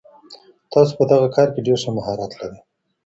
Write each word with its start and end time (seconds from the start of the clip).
تاسو 0.73 0.91
په 0.99 1.03
دغه 1.11 1.27
کار 1.35 1.47
کي 1.53 1.59
ډېر 1.67 1.77
ښه 1.83 1.91
مهارت 1.97 2.31
لرئ. 2.39 2.59